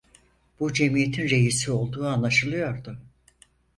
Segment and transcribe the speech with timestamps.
[0.59, 2.97] Bu cemiyetin reisi olduğu anlaşılıyordu.